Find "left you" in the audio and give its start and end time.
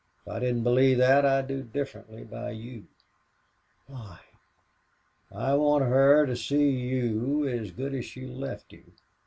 8.25-8.93